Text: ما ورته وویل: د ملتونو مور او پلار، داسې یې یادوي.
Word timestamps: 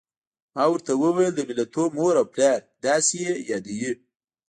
ما 0.55 0.63
ورته 0.71 0.91
وویل: 1.03 1.31
د 1.35 1.39
ملتونو 1.49 1.93
مور 1.97 2.13
او 2.21 2.25
پلار، 2.33 2.59
داسې 2.85 3.15
یې 3.25 3.33
یادوي. 3.49 3.91